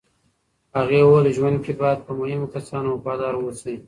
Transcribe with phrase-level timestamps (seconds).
[0.77, 3.75] هغې وویل، ژوند کې باید په مهمو کسانو وفادار اوسې.